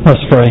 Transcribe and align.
Let's 0.00 0.24
pray. 0.30 0.48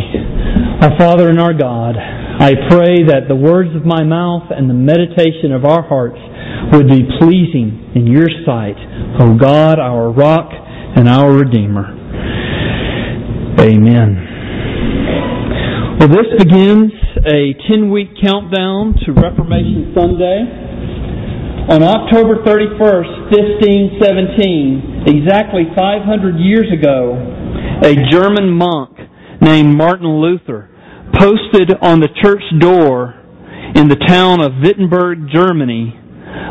Our 0.81 0.93
Father 0.99 1.27
and 1.29 1.41
our 1.41 1.53
God, 1.57 1.97
I 1.97 2.53
pray 2.69 3.01
that 3.09 3.25
the 3.27 3.35
words 3.35 3.73
of 3.75 3.83
my 3.83 4.03
mouth 4.03 4.53
and 4.53 4.69
the 4.69 4.77
meditation 4.77 5.49
of 5.57 5.65
our 5.65 5.81
hearts 5.81 6.21
would 6.71 6.85
be 6.85 7.01
pleasing 7.17 7.89
in 7.97 8.05
your 8.05 8.29
sight, 8.45 8.77
O 9.17 9.33
God, 9.33 9.79
our 9.79 10.13
rock 10.13 10.53
and 10.53 11.09
our 11.09 11.33
Redeemer. 11.33 11.89
Amen. 13.57 14.29
Well, 15.97 16.13
this 16.13 16.29
begins 16.37 16.93
a 17.25 17.57
10 17.73 17.89
week 17.89 18.09
countdown 18.21 19.01
to 19.01 19.17
Reformation 19.17 19.97
Sunday. 19.97 20.45
On 21.73 21.81
October 21.81 22.45
31st, 22.45 23.33
1517, 23.33 25.09
exactly 25.09 25.65
500 25.75 26.37
years 26.37 26.69
ago, 26.69 27.17
a 27.81 27.97
German 28.13 28.53
monk 28.53 29.08
named 29.41 29.75
Martin 29.75 30.07
Luther 30.07 30.69
posted 31.17 31.71
on 31.81 31.99
the 31.99 32.09
church 32.21 32.43
door 32.59 33.15
in 33.75 33.87
the 33.87 33.99
town 34.07 34.41
of 34.41 34.51
Wittenberg, 34.61 35.29
Germany, 35.33 35.95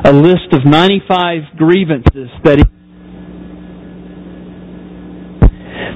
a 0.05 0.13
list 0.13 0.53
of 0.53 0.65
95 0.65 1.57
grievances 1.57 2.29
that 2.45 2.59
he 2.59 2.65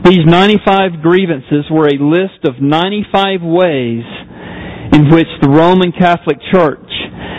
These 0.05 0.27
95 0.27 1.01
grievances 1.01 1.65
were 1.71 1.87
a 1.87 1.95
list 1.95 2.45
of 2.45 2.61
95 2.61 3.41
ways 3.43 4.03
in 4.93 5.09
which 5.11 5.29
the 5.41 5.49
Roman 5.49 5.93
Catholic 5.93 6.39
Church 6.53 6.91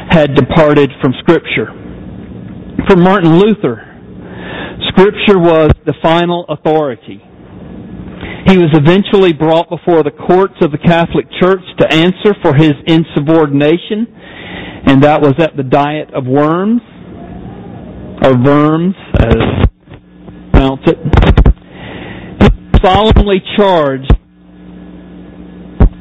had 0.09 0.33
departed 0.33 0.89
from 1.01 1.11
Scripture. 1.19 1.67
For 2.87 2.95
Martin 2.95 3.37
Luther, 3.37 3.83
Scripture 4.89 5.39
was 5.39 5.71
the 5.85 5.93
final 6.01 6.45
authority. 6.47 7.21
He 8.45 8.57
was 8.57 8.69
eventually 8.73 9.31
brought 9.31 9.69
before 9.69 10.03
the 10.03 10.11
courts 10.11 10.55
of 10.61 10.71
the 10.71 10.77
Catholic 10.77 11.25
Church 11.39 11.63
to 11.79 11.91
answer 11.91 12.35
for 12.41 12.53
his 12.53 12.73
insubordination, 12.87 14.05
and 14.85 15.01
that 15.03 15.21
was 15.21 15.33
at 15.39 15.55
the 15.55 15.63
Diet 15.63 16.13
of 16.13 16.25
Worms, 16.25 16.81
or 18.21 18.35
Worms, 18.43 18.95
as 19.19 19.35
pronounce 20.51 20.81
it. 20.87 20.97
He 22.41 22.49
solemnly 22.83 23.41
charged. 23.57 24.11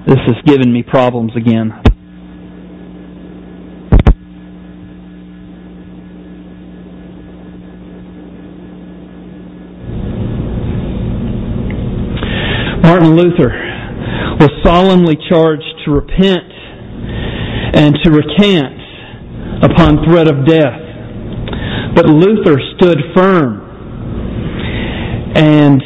This 0.07 0.19
is 0.27 0.35
giving 0.45 0.73
me 0.73 0.83
problems 0.83 1.33
again. 1.37 1.73
Martin 12.93 13.17
Luther 13.17 13.49
was 14.39 14.51
solemnly 14.63 15.17
charged 15.31 15.65
to 15.87 15.93
repent 15.93 16.53
and 17.73 17.97
to 18.05 18.11
recant 18.11 19.65
upon 19.65 20.05
threat 20.05 20.29
of 20.29 20.45
death. 20.45 21.97
But 21.97 22.05
Luther 22.05 22.61
stood 22.77 22.99
firm 23.17 23.63
and 25.35 25.83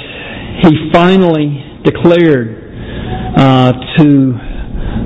he 0.64 0.90
finally 0.92 1.80
declared 1.84 2.74
uh, 3.38 3.72
to 3.98 4.32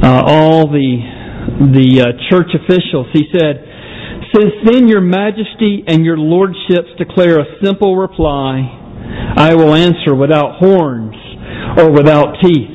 uh, 0.03 0.23
all 0.25 0.69
the 0.73 1.21
the 1.75 2.01
uh, 2.01 2.07
church 2.31 2.49
officials. 2.55 3.09
He 3.13 3.29
said, 3.31 3.63
"Since 4.35 4.55
then 4.65 4.89
your 4.89 5.03
Majesty 5.03 5.85
and 5.87 6.03
your 6.03 6.17
Lordships 6.17 6.97
declare 6.97 7.41
a 7.41 7.45
simple 7.63 7.95
reply, 7.95 9.35
I 9.37 9.55
will 9.55 9.75
answer 9.75 10.15
without 10.15 10.57
horns 10.57 11.20
or 11.79 11.91
without 11.93 12.37
teeth. 12.43 12.71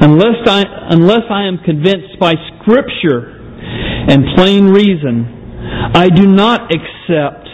Unless 0.00 0.46
I, 0.46 0.64
unless 0.90 1.24
I 1.30 1.46
am 1.46 1.58
convinced 1.64 2.18
by 2.20 2.34
Scripture 2.60 3.32
and 4.08 4.24
plain 4.36 4.66
reason, 4.68 5.36
I 5.94 6.08
do 6.08 6.26
not 6.26 6.70
accept 6.72 7.46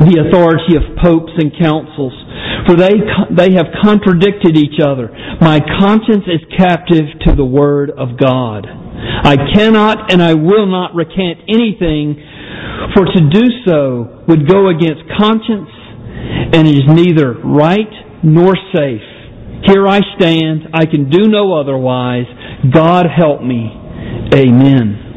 the 0.00 0.24
authority 0.26 0.76
of 0.76 0.96
popes 1.02 1.32
and 1.36 1.52
councils, 1.58 2.14
for 2.66 2.76
they, 2.76 2.94
they 3.36 3.52
have 3.54 3.68
contradicted 3.82 4.56
each 4.56 4.80
other. 4.80 5.10
My 5.40 5.60
conscience 5.80 6.24
is 6.26 6.40
captive 6.56 7.04
to 7.26 7.34
the 7.34 7.44
Word 7.44 7.90
of 7.90 8.16
God. 8.16 8.66
I 8.66 9.36
cannot 9.54 10.12
and 10.12 10.22
I 10.22 10.34
will 10.34 10.66
not 10.66 10.94
recant 10.94 11.40
anything, 11.48 12.16
for 12.94 13.04
to 13.04 13.20
do 13.28 13.44
so 13.66 14.24
would 14.28 14.48
go 14.48 14.68
against 14.68 15.02
conscience 15.18 15.70
and 16.52 16.66
is 16.66 16.84
neither 16.86 17.34
right 17.44 17.92
nor 18.22 18.56
safe. 18.74 19.09
Here 19.66 19.86
I 19.86 20.00
stand. 20.18 20.68
I 20.72 20.86
can 20.86 21.10
do 21.10 21.28
no 21.28 21.52
otherwise. 21.58 22.26
God 22.72 23.06
help 23.06 23.42
me. 23.42 23.68
Amen. 24.34 25.10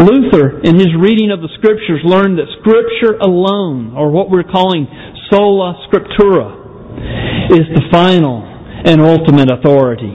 Luther, 0.00 0.60
in 0.64 0.74
his 0.74 0.90
reading 0.98 1.30
of 1.30 1.40
the 1.40 1.48
Scriptures, 1.58 2.00
learned 2.04 2.38
that 2.38 2.50
Scripture 2.60 3.16
alone, 3.20 3.94
or 3.96 4.10
what 4.10 4.30
we're 4.30 4.42
calling 4.42 4.86
sola 5.30 5.78
scriptura, 5.86 7.52
is 7.52 7.66
the 7.74 7.84
final 7.92 8.42
and 8.84 9.00
ultimate 9.00 9.50
authority. 9.50 10.12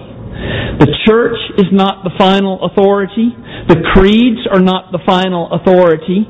The 0.79 0.87
church 1.07 1.37
is 1.57 1.67
not 1.71 2.03
the 2.03 2.11
final 2.17 2.63
authority. 2.63 3.35
The 3.67 3.83
creeds 3.93 4.47
are 4.51 4.61
not 4.61 4.91
the 4.91 4.99
final 5.05 5.51
authority. 5.51 6.23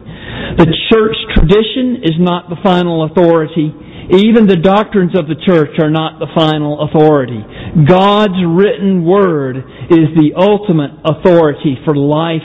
The 0.57 0.69
church 0.89 1.15
tradition 1.35 2.01
is 2.01 2.17
not 2.17 2.49
the 2.49 2.57
final 2.63 3.05
authority. 3.05 3.69
Even 4.09 4.47
the 4.47 4.57
doctrines 4.57 5.13
of 5.13 5.27
the 5.27 5.37
church 5.45 5.77
are 5.77 5.91
not 5.91 6.17
the 6.17 6.25
final 6.33 6.81
authority. 6.81 7.45
God's 7.85 8.41
written 8.41 9.05
word 9.05 9.57
is 9.57 10.09
the 10.17 10.33
ultimate 10.33 10.97
authority 11.05 11.77
for 11.85 11.95
life 11.95 12.41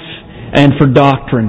and 0.53 0.73
for 0.77 0.87
doctrine. 0.87 1.49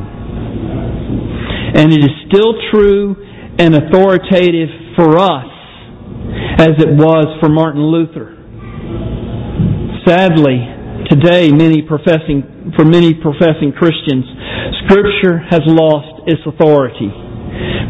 And 1.75 1.91
it 1.91 1.99
is 1.99 2.15
still 2.31 2.55
true 2.71 3.19
and 3.59 3.75
authoritative 3.75 4.95
for 4.95 5.19
us 5.19 5.51
as 6.63 6.79
it 6.79 6.95
was 6.95 7.27
for 7.43 7.49
Martin 7.49 7.83
Luther. 7.83 8.31
Sadly, 10.07 10.63
today 11.11 11.51
many 11.51 11.81
professing 11.81 12.71
for 12.77 12.85
many 12.85 13.13
professing 13.13 13.73
Christians, 13.75 14.23
scripture 14.87 15.43
has 15.49 15.61
lost 15.65 16.23
its 16.27 16.41
authority. 16.47 17.24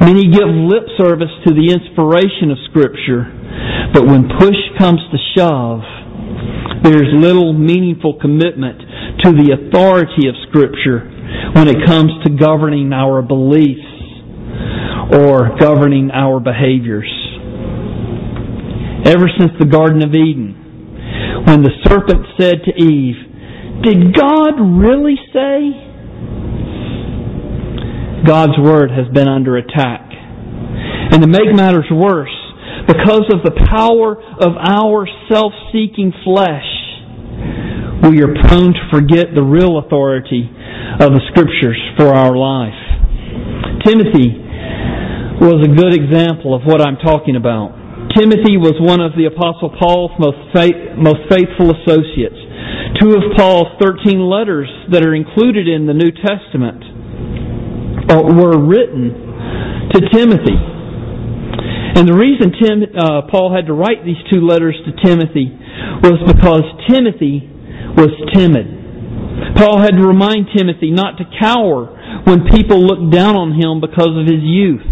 Many 0.01 0.29
give 0.29 0.47
lip 0.47 0.85
service 0.97 1.33
to 1.47 1.53
the 1.53 1.73
inspiration 1.73 2.51
of 2.51 2.57
Scripture, 2.69 3.25
but 3.93 4.05
when 4.05 4.29
push 4.37 4.59
comes 4.77 5.01
to 5.09 5.17
shove, 5.33 5.81
there's 6.83 7.09
little 7.13 7.53
meaningful 7.53 8.19
commitment 8.19 8.79
to 9.23 9.31
the 9.31 9.57
authority 9.57 10.27
of 10.27 10.35
Scripture 10.49 11.09
when 11.55 11.67
it 11.67 11.85
comes 11.85 12.11
to 12.23 12.29
governing 12.29 12.93
our 12.93 13.21
beliefs 13.21 13.87
or 15.17 15.57
governing 15.57 16.11
our 16.11 16.39
behaviors. 16.39 17.09
Ever 19.05 19.29
since 19.37 19.51
the 19.59 19.65
Garden 19.65 20.03
of 20.03 20.13
Eden, 20.13 21.43
when 21.47 21.61
the 21.61 21.71
serpent 21.87 22.25
said 22.39 22.61
to 22.65 22.73
Eve, 22.73 23.15
Did 23.83 24.13
God 24.13 24.57
really 24.59 25.17
say? 25.33 25.84
God's 28.23 28.57
Word 28.57 28.91
has 28.91 29.11
been 29.13 29.27
under 29.27 29.57
attack. 29.57 30.13
And 31.11 31.21
to 31.21 31.27
make 31.27 31.53
matters 31.53 31.89
worse, 31.91 32.33
because 32.87 33.27
of 33.33 33.43
the 33.43 33.53
power 33.69 34.15
of 34.15 34.55
our 34.55 35.07
self-seeking 35.27 36.13
flesh, 36.23 36.69
we 38.07 38.21
are 38.21 38.31
prone 38.47 38.73
to 38.73 38.83
forget 38.91 39.33
the 39.33 39.43
real 39.43 39.79
authority 39.79 40.47
of 41.01 41.11
the 41.11 41.21
Scriptures 41.33 41.81
for 41.97 42.13
our 42.13 42.37
life. 42.37 42.77
Timothy 43.83 44.37
was 45.41 45.59
a 45.65 45.71
good 45.73 45.93
example 45.93 46.55
of 46.55 46.63
what 46.63 46.81
I'm 46.81 46.97
talking 47.01 47.35
about. 47.35 47.75
Timothy 48.15 48.55
was 48.55 48.79
one 48.79 49.03
of 49.03 49.11
the 49.19 49.27
Apostle 49.27 49.75
Paul's 49.75 50.15
most, 50.15 50.39
faith, 50.55 50.77
most 50.95 51.27
faithful 51.27 51.75
associates. 51.75 52.39
Two 53.01 53.11
of 53.11 53.35
Paul's 53.35 53.75
13 53.81 54.23
letters 54.23 54.71
that 54.93 55.03
are 55.03 55.13
included 55.13 55.67
in 55.67 55.85
the 55.85 55.93
New 55.93 56.15
Testament 56.15 56.94
were 58.13 58.57
written 58.57 59.89
to 59.93 59.99
Timothy. 60.13 60.57
And 61.95 62.07
the 62.07 62.13
reason 62.13 62.51
Tim, 62.51 62.83
uh, 62.91 63.21
Paul 63.31 63.55
had 63.55 63.67
to 63.67 63.73
write 63.73 64.03
these 64.03 64.19
two 64.27 64.43
letters 64.43 64.75
to 64.83 64.91
Timothy 64.99 65.47
was 66.03 66.19
because 66.27 66.67
Timothy 66.91 67.47
was 67.95 68.11
timid. 68.35 69.55
Paul 69.55 69.79
had 69.79 69.95
to 69.95 70.03
remind 70.03 70.51
Timothy 70.51 70.91
not 70.91 71.17
to 71.17 71.25
cower 71.39 72.21
when 72.27 72.47
people 72.51 72.83
looked 72.83 73.15
down 73.15 73.35
on 73.35 73.55
him 73.55 73.79
because 73.79 74.11
of 74.11 74.27
his 74.27 74.43
youth. 74.43 74.83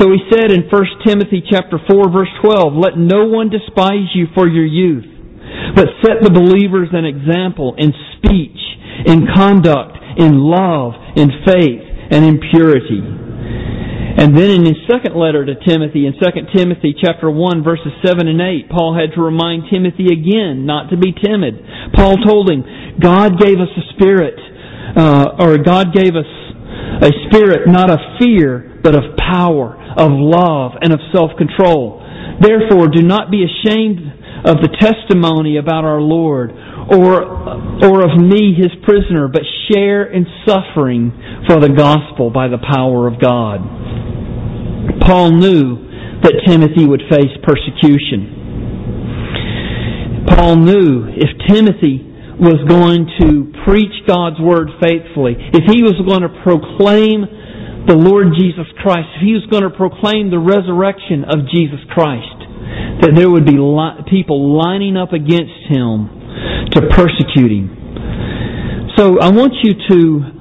So 0.00 0.08
he 0.12 0.20
said 0.32 0.52
in 0.52 0.68
1 0.68 0.84
Timothy 1.04 1.44
chapter 1.44 1.76
4 1.84 2.12
verse 2.12 2.32
12, 2.40 2.72
let 2.74 2.96
no 2.96 3.28
one 3.28 3.48
despise 3.48 4.08
you 4.14 4.26
for 4.34 4.48
your 4.48 4.64
youth, 4.64 5.08
but 5.74 5.88
set 6.00 6.24
the 6.24 6.32
believers 6.32 6.88
an 6.92 7.04
example 7.04 7.74
in 7.76 7.92
speech, 8.16 8.60
in 9.04 9.28
conduct, 9.34 9.96
in 10.16 10.40
love, 10.40 10.92
in 11.16 11.28
faith, 11.44 11.85
and 12.10 12.24
impurity. 12.24 13.02
And 14.16 14.32
then 14.32 14.48
in 14.48 14.64
his 14.64 14.80
second 14.88 15.14
letter 15.14 15.44
to 15.44 15.54
Timothy, 15.68 16.08
in 16.08 16.16
2 16.16 16.56
Timothy 16.56 16.96
chapter 16.96 17.30
1 17.30 17.62
verses 17.62 17.92
7 18.04 18.26
and 18.26 18.40
8, 18.40 18.70
Paul 18.70 18.96
had 18.96 19.12
to 19.14 19.20
remind 19.20 19.68
Timothy 19.70 20.08
again 20.08 20.64
not 20.64 20.88
to 20.88 20.96
be 20.96 21.12
timid. 21.12 21.60
Paul 21.92 22.16
told 22.24 22.48
him, 22.48 22.64
God 22.98 23.38
gave 23.38 23.60
us 23.60 23.68
a 23.76 23.84
spirit, 23.92 24.40
uh, 24.96 25.36
or 25.38 25.58
God 25.58 25.92
gave 25.92 26.16
us 26.16 26.24
a 27.04 27.12
spirit 27.28 27.68
not 27.68 27.90
of 27.90 27.98
fear, 28.18 28.80
but 28.82 28.94
of 28.94 29.16
power, 29.20 29.76
of 29.98 30.08
love, 30.12 30.72
and 30.80 30.94
of 30.94 31.00
self-control. 31.12 32.00
Therefore, 32.40 32.88
do 32.88 33.02
not 33.02 33.30
be 33.30 33.44
ashamed 33.44 34.00
of 34.48 34.64
the 34.64 34.72
testimony 34.80 35.58
about 35.58 35.84
our 35.84 36.00
Lord, 36.00 36.52
or, 36.88 37.20
or 37.84 38.00
of 38.00 38.16
me, 38.16 38.54
his 38.56 38.72
prisoner, 38.84 39.28
but 39.28 39.42
share 39.70 40.04
in 40.10 40.26
suffering 40.46 41.12
for 41.46 41.60
the 41.60 41.68
gospel 41.68 42.30
by 42.30 42.48
the 42.48 42.58
power 42.58 43.06
of 43.06 43.20
God. 43.20 43.60
Paul 45.00 45.30
knew 45.32 45.86
that 46.22 46.42
Timothy 46.46 46.86
would 46.86 47.02
face 47.10 47.30
persecution. 47.42 48.34
Paul 50.26 50.56
knew 50.56 51.06
if 51.14 51.30
Timothy 51.46 52.02
was 52.36 52.60
going 52.68 53.08
to 53.22 53.52
preach 53.64 54.04
God's 54.06 54.40
word 54.40 54.68
faithfully, 54.82 55.36
if 55.54 55.64
he 55.70 55.82
was 55.82 55.96
going 56.04 56.22
to 56.22 56.32
proclaim 56.42 57.24
the 57.86 57.94
Lord 57.96 58.34
Jesus 58.36 58.66
Christ, 58.82 59.08
if 59.16 59.22
he 59.22 59.32
was 59.38 59.46
going 59.46 59.62
to 59.62 59.70
proclaim 59.70 60.30
the 60.30 60.42
resurrection 60.42 61.24
of 61.24 61.46
Jesus 61.48 61.78
Christ, 61.94 62.36
that 63.00 63.14
there 63.14 63.30
would 63.30 63.46
be 63.46 63.56
people 64.10 64.58
lining 64.58 64.96
up 64.98 65.12
against 65.14 65.70
him 65.70 66.10
to 66.74 66.82
persecute 66.90 67.52
him. 67.54 67.85
So 68.96 69.20
I 69.20 69.28
want 69.28 69.52
you 69.60 69.76
to 69.92 69.98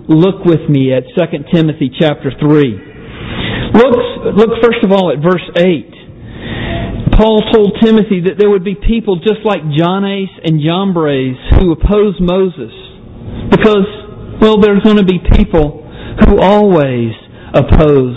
look 0.08 0.48
with 0.48 0.64
me 0.72 0.96
at 0.96 1.04
2 1.12 1.44
Timothy 1.52 1.92
chapter 1.92 2.32
3. 2.32 3.76
Look, 3.76 3.96
look 4.32 4.52
first 4.64 4.80
of 4.80 4.96
all 4.96 5.12
at 5.12 5.20
verse 5.20 5.44
8. 5.60 7.12
Paul 7.20 7.44
told 7.52 7.76
Timothy 7.84 8.24
that 8.32 8.40
there 8.40 8.50
would 8.50 8.64
be 8.64 8.76
people 8.76 9.20
just 9.20 9.44
like 9.44 9.60
Jannes 9.60 10.32
and 10.40 10.64
Jambres 10.64 11.36
who 11.60 11.76
oppose 11.76 12.16
Moses. 12.24 12.72
Because, 13.52 13.88
well, 14.40 14.64
there's 14.64 14.84
going 14.84 15.04
to 15.04 15.08
be 15.08 15.20
people 15.20 15.84
who 16.24 16.40
always 16.40 17.12
oppose, 17.52 18.16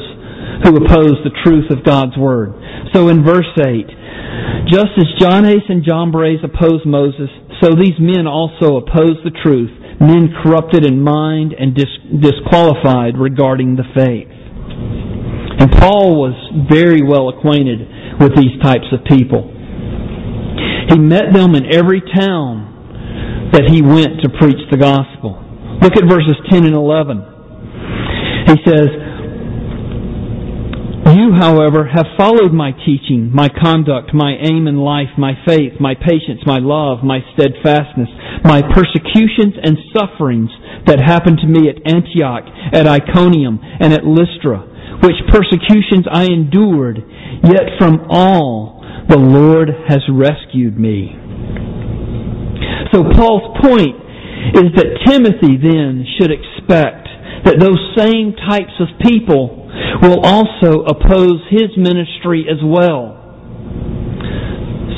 who 0.62 0.78
oppose 0.78 1.18
the 1.26 1.34
truth 1.42 1.70
of 1.74 1.82
God's 1.82 2.16
Word. 2.16 2.54
So 2.94 3.08
in 3.08 3.26
verse 3.26 3.50
8, 3.58 4.70
just 4.70 4.94
as 4.98 5.06
Jannes 5.18 5.66
and 5.68 5.82
Jambres 5.82 6.46
opposed 6.46 6.86
Moses, 6.86 7.30
so 7.62 7.74
these 7.74 7.98
men 7.98 8.26
also 8.26 8.78
oppose 8.78 9.18
the 9.26 9.34
truth, 9.42 9.74
men 10.00 10.30
corrupted 10.42 10.84
in 10.84 11.00
mind 11.02 11.54
and 11.58 11.74
dis- 11.74 11.86
disqualified 12.20 13.18
regarding 13.18 13.76
the 13.76 13.84
faith. 13.94 14.30
And 15.60 15.72
Paul 15.72 16.20
was 16.20 16.34
very 16.70 17.02
well 17.02 17.28
acquainted 17.28 17.80
with 18.20 18.36
these 18.36 18.54
types 18.62 18.86
of 18.92 19.04
people. 19.04 19.50
He 20.88 20.98
met 20.98 21.34
them 21.34 21.54
in 21.54 21.66
every 21.72 22.00
town 22.00 23.50
that 23.52 23.68
he 23.68 23.82
went 23.82 24.22
to 24.22 24.28
preach 24.38 24.60
the 24.70 24.76
gospel. 24.76 25.42
Look 25.82 25.96
at 25.96 26.04
verses 26.08 26.36
10 26.50 26.64
and 26.64 26.74
11. 26.74 27.22
He 28.46 28.56
says, 28.64 28.88
however, 31.38 31.88
have 31.88 32.18
followed 32.18 32.52
my 32.52 32.72
teaching, 32.72 33.30
my 33.32 33.48
conduct, 33.48 34.12
my 34.12 34.34
aim 34.38 34.66
in 34.66 34.76
life, 34.76 35.16
my 35.16 35.32
faith, 35.46 35.80
my 35.80 35.94
patience, 35.94 36.42
my 36.44 36.58
love, 36.58 37.04
my 37.04 37.20
steadfastness, 37.34 38.08
my 38.44 38.62
persecutions 38.62 39.54
and 39.62 39.78
sufferings 39.94 40.50
that 40.86 41.00
happened 41.00 41.38
to 41.40 41.48
me 41.48 41.68
at 41.68 41.80
Antioch, 41.86 42.44
at 42.72 42.86
Iconium, 42.86 43.60
and 43.62 43.92
at 43.92 44.04
Lystra 44.04 44.68
which 45.02 45.16
persecutions 45.30 46.06
I 46.10 46.24
endured, 46.24 46.98
yet 47.44 47.78
from 47.78 48.06
all 48.10 48.82
the 49.08 49.18
Lord 49.18 49.70
has 49.88 50.02
rescued 50.10 50.78
me. 50.78 51.14
So 52.92 53.04
Paul's 53.14 53.56
point 53.62 53.94
is 54.58 54.74
that 54.74 54.98
Timothy 55.06 55.54
then 55.60 56.04
should 56.18 56.32
expect 56.32 57.06
that 57.44 57.60
those 57.60 57.78
same 57.96 58.34
types 58.48 58.74
of 58.80 58.88
people 58.98 59.67
will 60.02 60.20
also 60.20 60.82
oppose 60.84 61.40
his 61.50 61.76
ministry 61.76 62.46
as 62.48 62.58
well. 62.64 63.18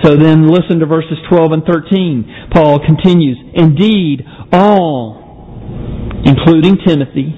So 0.02 0.16
then 0.16 0.48
listen 0.48 0.80
to 0.80 0.86
verses 0.86 1.18
12 1.28 1.52
and 1.52 1.62
13. 1.64 2.48
Paul 2.52 2.80
continues, 2.84 3.36
Indeed, 3.54 4.24
all, 4.52 5.20
including 6.24 6.78
Timothy, 6.86 7.36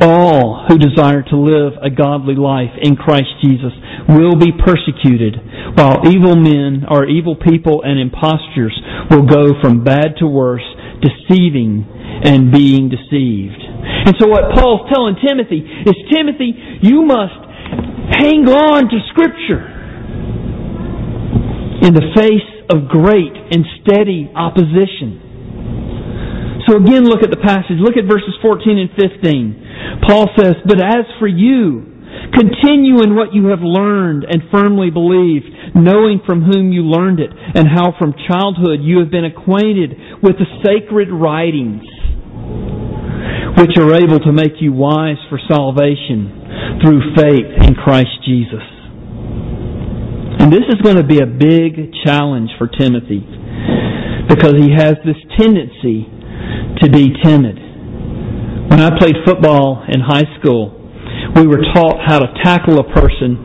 all 0.00 0.66
who 0.68 0.78
desire 0.78 1.22
to 1.22 1.36
live 1.36 1.74
a 1.82 1.90
godly 1.90 2.34
life 2.34 2.74
in 2.80 2.96
Christ 2.96 3.30
Jesus 3.42 3.72
will 4.08 4.36
be 4.36 4.50
persecuted, 4.52 5.36
while 5.74 6.06
evil 6.06 6.36
men 6.36 6.84
or 6.88 7.06
evil 7.06 7.36
people 7.36 7.82
and 7.82 7.98
impostors 7.98 8.74
will 9.10 9.26
go 9.26 9.60
from 9.60 9.84
bad 9.84 10.16
to 10.18 10.26
worse, 10.26 10.66
deceiving 11.02 11.84
and 12.24 12.52
being 12.52 12.88
deceived. 12.88 13.60
And 14.06 14.14
so 14.18 14.28
what 14.28 14.54
Paul's 14.54 14.88
telling 14.94 15.18
Timothy 15.18 15.60
is, 15.60 15.94
Timothy, 16.14 16.54
you 16.82 17.02
must 17.02 17.42
hang 18.14 18.46
on 18.46 18.88
to 18.88 18.98
Scripture 19.10 19.66
in 21.82 21.94
the 21.94 22.06
face 22.14 22.46
of 22.70 22.88
great 22.88 23.34
and 23.34 23.66
steady 23.82 24.30
opposition. 24.30 25.18
So 26.68 26.78
again, 26.78 27.04
look 27.04 27.26
at 27.26 27.30
the 27.34 27.42
passage. 27.42 27.82
Look 27.82 27.98
at 27.98 28.06
verses 28.06 28.38
14 28.40 28.78
and 28.78 28.90
15. 28.94 30.06
Paul 30.06 30.30
says, 30.38 30.54
But 30.62 30.78
as 30.78 31.04
for 31.18 31.26
you, 31.26 31.82
continue 32.30 33.02
in 33.02 33.18
what 33.18 33.34
you 33.34 33.50
have 33.50 33.66
learned 33.66 34.24
and 34.30 34.46
firmly 34.54 34.90
believed, 34.90 35.50
knowing 35.74 36.22
from 36.24 36.46
whom 36.46 36.70
you 36.70 36.86
learned 36.86 37.18
it, 37.18 37.30
and 37.34 37.66
how 37.66 37.98
from 37.98 38.14
childhood 38.30 38.80
you 38.80 39.00
have 39.00 39.10
been 39.10 39.26
acquainted 39.26 39.98
with 40.22 40.38
the 40.38 40.46
sacred 40.62 41.10
writings, 41.10 41.82
which 43.58 43.76
are 43.76 43.94
able 43.94 44.20
to 44.20 44.32
make 44.32 44.60
you 44.60 44.72
wise 44.72 45.18
for 45.28 45.38
salvation 45.50 46.78
through 46.80 47.14
faith 47.16 47.66
in 47.66 47.74
Christ 47.74 48.14
Jesus. 48.24 48.62
And 50.38 50.52
this 50.52 50.62
is 50.70 50.80
going 50.82 50.96
to 50.96 51.04
be 51.04 51.18
a 51.18 51.26
big 51.26 51.92
challenge 52.04 52.50
for 52.58 52.68
Timothy 52.68 53.26
because 54.28 54.54
he 54.58 54.70
has 54.70 54.94
this 55.04 55.18
tendency 55.38 56.06
to 56.82 56.90
be 56.90 57.12
timid. 57.22 57.58
When 58.70 58.80
I 58.80 58.96
played 58.98 59.16
football 59.26 59.84
in 59.92 60.00
high 60.00 60.26
school, 60.38 60.78
we 61.34 61.46
were 61.46 61.62
taught 61.74 61.98
how 62.06 62.20
to 62.20 62.26
tackle 62.42 62.78
a 62.78 62.94
person 62.94 63.42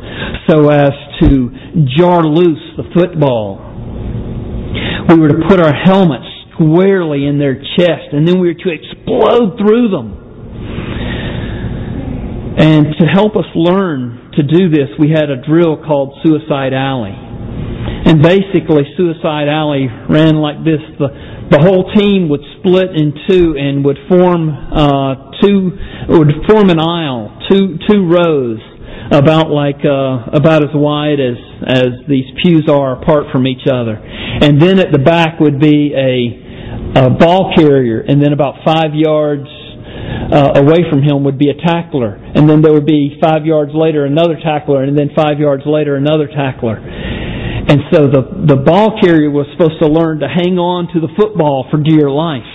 so 0.47 0.69
as 0.69 0.91
to 1.21 1.49
jar 1.97 2.23
loose 2.23 2.77
the 2.77 2.85
football. 2.93 3.65
We 5.09 5.17
were 5.19 5.29
to 5.29 5.41
put 5.49 5.59
our 5.59 5.73
helmets 5.73 6.36
squarely 6.57 7.27
in 7.27 7.37
their 7.37 7.55
chest 7.55 8.11
and 8.11 8.27
then 8.27 8.39
we 8.39 8.47
were 8.47 8.57
to 8.57 8.69
explode 8.73 9.57
through 9.61 9.89
them. 9.89 10.27
And 12.57 12.87
to 12.99 13.05
help 13.05 13.35
us 13.35 13.45
learn 13.53 14.31
to 14.33 14.41
do 14.41 14.69
this, 14.69 14.89
we 14.97 15.09
had 15.13 15.29
a 15.29 15.45
drill 15.45 15.77
called 15.77 16.17
Suicide 16.25 16.73
Alley. 16.73 17.13
And 17.13 18.21
basically, 18.21 18.81
Suicide 18.97 19.47
Alley 19.47 19.85
ran 20.09 20.37
like 20.37 20.63
this. 20.65 20.81
The, 20.97 21.09
the 21.51 21.59
whole 21.59 21.91
team 21.93 22.29
would 22.29 22.41
split 22.57 22.95
in 22.95 23.13
two 23.29 23.55
and 23.57 23.85
would 23.85 23.97
form 24.09 24.49
uh, 24.49 25.31
two 25.43 25.71
would 26.09 26.31
form 26.47 26.69
an 26.69 26.79
aisle, 26.79 27.37
two 27.51 27.77
two 27.87 28.07
rows, 28.07 28.59
about 29.11 29.49
like 29.49 29.83
uh, 29.83 30.31
about 30.33 30.63
as 30.63 30.71
wide 30.73 31.19
as 31.19 31.37
as 31.67 31.91
these 32.07 32.25
pews 32.43 32.69
are 32.69 33.01
apart 33.01 33.25
from 33.31 33.45
each 33.45 33.67
other, 33.67 33.99
and 33.99 34.61
then 34.61 34.79
at 34.79 34.91
the 34.91 34.99
back 34.99 35.39
would 35.39 35.59
be 35.59 35.93
a, 35.93 36.46
a 36.95 37.09
ball 37.09 37.53
carrier, 37.55 38.01
and 38.01 38.21
then 38.21 38.33
about 38.33 38.63
five 38.65 38.93
yards 38.93 39.47
uh, 40.31 40.59
away 40.59 40.83
from 40.89 41.01
him 41.01 41.23
would 41.23 41.37
be 41.37 41.49
a 41.49 41.57
tackler, 41.65 42.15
and 42.15 42.49
then 42.49 42.61
there 42.61 42.73
would 42.73 42.85
be 42.85 43.17
five 43.21 43.45
yards 43.45 43.71
later 43.73 44.05
another 44.05 44.35
tackler, 44.43 44.83
and 44.83 44.97
then 44.97 45.09
five 45.15 45.39
yards 45.39 45.63
later 45.65 45.95
another 45.95 46.27
tackler. 46.27 46.77
And 46.77 47.81
so 47.91 48.07
the, 48.07 48.23
the 48.47 48.55
ball 48.55 48.95
carrier 49.01 49.29
was 49.29 49.45
supposed 49.51 49.79
to 49.83 49.87
learn 49.91 50.19
to 50.23 50.27
hang 50.27 50.55
on 50.55 50.87
to 50.95 51.03
the 51.03 51.11
football 51.19 51.67
for 51.69 51.83
dear 51.83 52.07
life. 52.09 52.47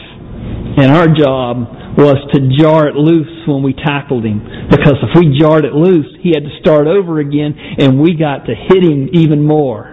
And 0.72 0.88
our 0.88 1.04
job 1.04 1.68
was 2.00 2.16
to 2.32 2.40
jar 2.56 2.88
it 2.88 2.96
loose 2.96 3.44
when 3.44 3.62
we 3.62 3.76
tackled 3.76 4.24
him. 4.24 4.40
Because 4.72 4.96
if 5.04 5.12
we 5.12 5.36
jarred 5.36 5.68
it 5.68 5.76
loose, 5.76 6.08
he 6.24 6.32
had 6.32 6.48
to 6.48 6.54
start 6.64 6.88
over 6.88 7.20
again 7.20 7.52
and 7.52 8.00
we 8.00 8.16
got 8.16 8.48
to 8.48 8.56
hit 8.56 8.80
him 8.80 9.12
even 9.12 9.44
more. 9.44 9.92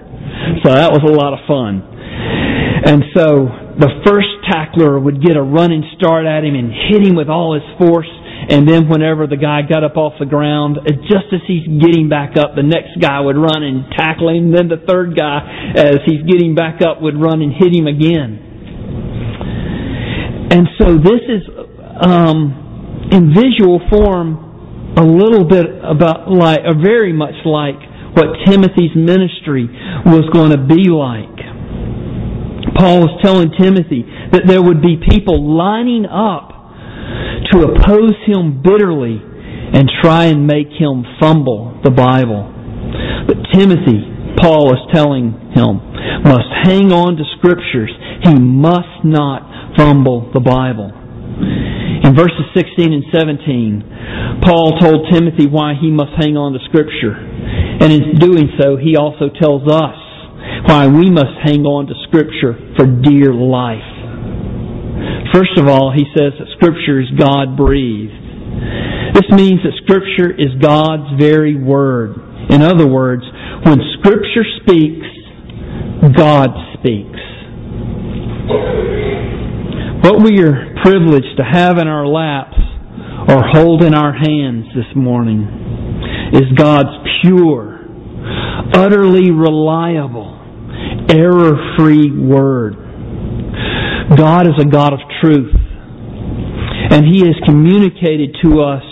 So 0.64 0.72
that 0.72 0.88
was 0.96 1.04
a 1.04 1.12
lot 1.12 1.36
of 1.36 1.44
fun. 1.44 1.84
And 2.88 3.04
so 3.12 3.69
the 3.80 3.90
first 4.06 4.28
tackler 4.52 5.00
would 5.00 5.24
get 5.24 5.38
a 5.38 5.42
running 5.42 5.84
start 5.98 6.26
at 6.26 6.44
him 6.44 6.56
and 6.56 6.72
hit 6.92 7.08
him 7.08 7.16
with 7.16 7.30
all 7.30 7.56
his 7.56 7.64
force 7.80 8.10
and 8.50 8.68
then 8.68 8.90
whenever 8.90 9.28
the 9.28 9.38
guy 9.38 9.62
got 9.62 9.84
up 9.84 9.96
off 9.96 10.14
the 10.18 10.26
ground, 10.26 10.80
uh, 10.80 10.90
just 11.06 11.30
as 11.30 11.42
he's 11.46 11.68
getting 11.68 12.10
back 12.10 12.34
up, 12.38 12.56
the 12.56 12.66
next 12.66 12.98
guy 13.00 13.22
would 13.22 13.38
run 13.38 13.62
and 13.62 13.86
tackle 13.94 14.30
him. 14.30 14.52
Then 14.52 14.70
the 14.70 14.82
third 14.90 15.14
guy, 15.16 15.46
as 15.78 16.02
he's 16.08 16.26
getting 16.26 16.56
back 16.56 16.82
up, 16.82 17.02
would 17.02 17.14
run 17.14 17.46
and 17.46 17.54
hit 17.54 17.70
him 17.70 17.86
again. 17.86 18.48
And 20.50 20.66
so 20.82 20.98
this 20.98 21.22
is, 21.30 21.44
um, 22.02 23.12
in 23.12 23.36
visual 23.38 23.86
form, 23.94 24.98
a 24.98 25.06
little 25.06 25.46
bit 25.46 25.68
about 25.86 26.32
like, 26.32 26.66
or 26.66 26.74
very 26.82 27.14
much 27.14 27.38
like 27.46 27.78
what 28.18 28.34
Timothy's 28.50 28.96
ministry 28.96 29.70
was 30.10 30.26
going 30.34 30.50
to 30.50 30.64
be 30.66 30.90
like. 30.90 31.39
Paul 32.80 33.04
was 33.04 33.20
telling 33.20 33.52
Timothy 33.60 34.08
that 34.32 34.48
there 34.48 34.64
would 34.64 34.82
be 34.82 34.96
people 35.04 35.44
lining 35.44 36.08
up 36.08 36.56
to 37.52 37.68
oppose 37.68 38.16
him 38.24 38.64
bitterly 38.64 39.20
and 39.20 39.92
try 40.02 40.32
and 40.32 40.48
make 40.48 40.72
him 40.80 41.04
fumble 41.20 41.76
the 41.84 41.92
Bible. 41.92 42.48
But 43.28 43.52
Timothy, 43.52 44.00
Paul 44.40 44.72
is 44.74 44.84
telling 44.96 45.36
him, 45.52 45.84
must 46.24 46.48
hang 46.64 46.96
on 46.96 47.20
to 47.20 47.24
scriptures. 47.38 47.92
He 48.24 48.40
must 48.40 49.04
not 49.04 49.76
fumble 49.76 50.32
the 50.34 50.40
Bible. 50.40 50.96
In 52.00 52.16
verses 52.16 52.48
16 52.56 52.96
and 52.96 53.04
17, 53.12 54.40
Paul 54.42 54.80
told 54.80 55.12
Timothy 55.12 55.48
why 55.48 55.76
he 55.76 55.92
must 55.92 56.16
hang 56.16 56.38
on 56.40 56.54
to 56.56 56.60
scripture. 56.72 57.12
And 57.12 57.92
in 57.92 58.20
doing 58.20 58.56
so, 58.60 58.78
he 58.80 58.96
also 58.96 59.28
tells 59.28 59.68
us 59.68 60.09
why 60.70 60.86
we 60.86 61.10
must 61.10 61.34
hang 61.44 61.66
on 61.66 61.88
to 61.88 61.94
scripture 62.08 62.54
for 62.78 62.86
dear 62.86 63.34
life. 63.34 64.00
First 65.34 65.58
of 65.58 65.68
all, 65.68 65.94
he 65.96 66.06
says 66.18 66.34
that 66.40 66.48
Scripture 66.58 67.00
is 67.00 67.08
God 67.18 67.56
breathed. 67.56 68.14
This 69.14 69.30
means 69.30 69.62
that 69.62 69.78
Scripture 69.86 70.34
is 70.34 70.50
God's 70.62 71.22
very 71.22 71.56
Word. 71.56 72.18
In 72.50 72.62
other 72.62 72.88
words, 72.88 73.22
when 73.64 73.78
Scripture 74.00 74.46
speaks, 74.62 75.06
God 76.18 76.50
speaks. 76.80 77.22
What 80.02 80.24
we 80.24 80.42
are 80.42 80.74
privileged 80.82 81.38
to 81.38 81.44
have 81.44 81.78
in 81.78 81.88
our 81.88 82.08
laps 82.08 82.58
or 83.30 83.44
hold 83.54 83.84
in 83.84 83.94
our 83.94 84.14
hands 84.14 84.66
this 84.74 84.90
morning 84.96 85.46
is 86.34 86.50
God's 86.58 86.96
pure, 87.22 87.86
utterly 88.74 89.30
reliable, 89.30 90.39
error-free 91.10 92.12
Word. 92.12 92.76
God 94.16 94.48
is 94.48 94.58
a 94.60 94.66
God 94.66 94.94
of 94.94 95.00
truth. 95.22 95.54
And 96.92 97.06
He 97.06 97.22
has 97.26 97.36
communicated 97.46 98.38
to 98.44 98.62
us 98.62 98.84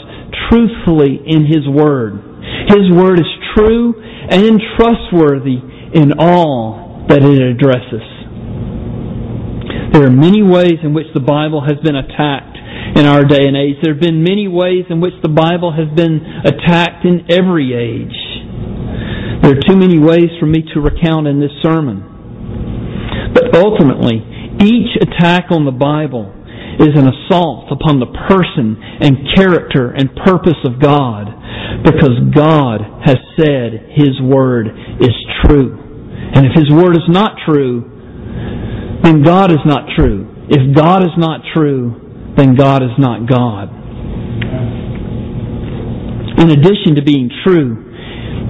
truthfully 0.49 1.19
in 1.25 1.45
His 1.45 1.67
Word. 1.67 2.21
His 2.67 2.91
Word 2.91 3.19
is 3.19 3.31
true 3.55 3.95
and 4.29 4.61
trustworthy 4.77 5.57
in 5.93 6.19
all 6.19 7.05
that 7.09 7.23
it 7.23 7.41
addresses. 7.41 8.03
There 9.93 10.05
are 10.05 10.11
many 10.11 10.43
ways 10.43 10.83
in 10.83 10.93
which 10.93 11.07
the 11.13 11.21
Bible 11.23 11.63
has 11.65 11.77
been 11.83 11.95
attacked 11.95 12.57
in 12.97 13.05
our 13.05 13.23
day 13.23 13.47
and 13.47 13.55
age. 13.55 13.77
There 13.81 13.93
have 13.93 14.01
been 14.01 14.21
many 14.23 14.47
ways 14.47 14.85
in 14.89 14.99
which 14.99 15.13
the 15.23 15.29
Bible 15.29 15.71
has 15.71 15.87
been 15.95 16.21
attacked 16.43 17.05
in 17.05 17.31
every 17.31 17.73
age. 17.73 18.16
There 19.47 19.55
are 19.55 19.63
too 19.63 19.79
many 19.79 19.97
ways 19.97 20.27
for 20.41 20.45
me 20.45 20.59
to 20.73 20.81
recount 20.81 21.25
in 21.25 21.39
this 21.39 21.55
sermon. 21.63 22.03
But 23.31 23.55
ultimately, 23.55 24.19
each 24.59 24.91
attack 24.99 25.55
on 25.55 25.63
the 25.63 25.71
Bible 25.71 26.35
is 26.83 26.91
an 26.99 27.07
assault 27.07 27.71
upon 27.71 28.03
the 28.03 28.11
person 28.27 28.75
and 28.75 29.15
character 29.39 29.95
and 29.95 30.11
purpose 30.27 30.59
of 30.67 30.83
God 30.83 31.31
because 31.79 32.19
God 32.35 32.83
has 33.07 33.15
said 33.39 33.95
His 33.95 34.19
Word 34.19 34.67
is 34.99 35.15
true. 35.47 35.79
And 36.35 36.43
if 36.43 36.51
His 36.51 36.67
Word 36.67 36.99
is 36.99 37.07
not 37.07 37.39
true, 37.47 37.87
then 39.07 39.23
God 39.23 39.49
is 39.49 39.63
not 39.63 39.87
true. 39.95 40.27
If 40.51 40.75
God 40.75 41.03
is 41.03 41.15
not 41.15 41.39
true, 41.55 42.35
then 42.35 42.55
God 42.55 42.83
is 42.83 42.91
not 42.99 43.23
God. 43.29 43.71
In 46.43 46.51
addition 46.51 46.95
to 46.95 47.01
being 47.01 47.31
true, 47.47 47.86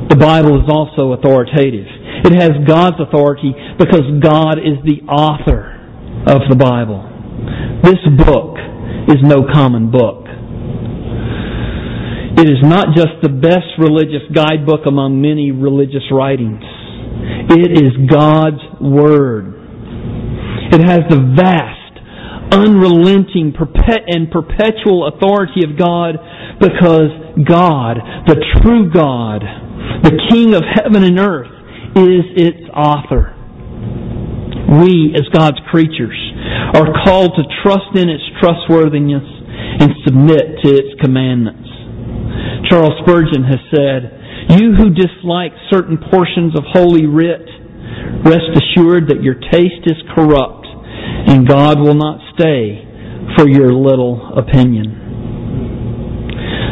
the 0.09 0.15
Bible 0.15 0.63
is 0.63 0.69
also 0.71 1.13
authoritative. 1.13 1.87
It 2.23 2.33
has 2.39 2.51
God's 2.65 2.97
authority 2.99 3.53
because 3.77 4.07
God 4.23 4.57
is 4.59 4.79
the 4.87 5.03
author 5.07 5.75
of 6.27 6.47
the 6.49 6.55
Bible. 6.55 7.03
This 7.83 7.99
book 8.15 8.57
is 9.07 9.19
no 9.21 9.45
common 9.51 9.91
book. 9.91 10.25
It 12.37 12.47
is 12.47 12.61
not 12.61 12.95
just 12.95 13.19
the 13.21 13.29
best 13.29 13.75
religious 13.79 14.23
guidebook 14.33 14.85
among 14.85 15.21
many 15.21 15.51
religious 15.51 16.05
writings. 16.11 16.63
It 17.49 17.71
is 17.81 17.91
God's 18.09 18.61
Word. 18.79 19.57
It 20.71 20.85
has 20.85 21.01
the 21.09 21.33
vast, 21.35 21.99
unrelenting, 22.53 23.55
and 23.55 24.31
perpetual 24.31 25.07
authority 25.07 25.63
of 25.65 25.77
God 25.79 26.15
because 26.59 27.09
God, 27.43 27.97
the 28.27 28.37
true 28.61 28.91
God, 28.91 29.66
the 30.03 30.17
King 30.29 30.53
of 30.53 30.63
heaven 30.63 31.03
and 31.03 31.19
earth, 31.19 31.51
is 31.95 32.25
its 32.35 32.69
author 32.73 33.37
we, 34.67 35.15
as 35.15 35.23
God's 35.31 35.59
creatures, 35.71 36.19
are 36.75 36.91
called 37.05 37.39
to 37.39 37.43
trust 37.63 37.95
in 37.95 38.09
its 38.09 38.23
trustworthiness 38.39 39.23
and 39.79 39.91
submit 40.03 40.59
to 40.63 40.69
its 40.75 40.99
commandments. 40.99 41.69
Charles 42.67 42.99
Spurgeon 43.01 43.47
has 43.47 43.63
said, 43.71 44.59
You 44.59 44.75
who 44.75 44.91
dislike 44.91 45.53
certain 45.71 45.97
portions 46.11 46.51
of 46.57 46.67
Holy 46.67 47.05
Writ, 47.05 47.47
rest 48.27 48.51
assured 48.59 49.07
that 49.07 49.23
your 49.23 49.35
taste 49.35 49.87
is 49.87 49.97
corrupt, 50.13 50.67
and 51.31 51.47
God 51.47 51.79
will 51.79 51.95
not 51.95 52.19
stay 52.35 52.83
for 53.37 53.47
your 53.47 53.71
little 53.71 54.37
opinion. 54.37 55.06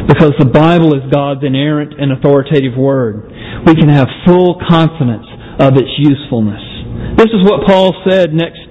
Because 0.07 0.33
the 0.37 0.45
Bible 0.45 0.93
is 0.93 1.01
God's 1.11 1.41
inerrant 1.43 1.97
and 1.97 2.13
authoritative 2.13 2.77
word, 2.77 3.25
we 3.65 3.73
can 3.73 3.89
have 3.89 4.07
full 4.25 4.61
confidence 4.69 5.25
of 5.57 5.73
its 5.77 5.89
usefulness. 5.97 6.61
This 7.17 7.33
is 7.33 7.41
what 7.41 7.65
Paul 7.65 7.95
said 8.07 8.33
next, 8.33 8.61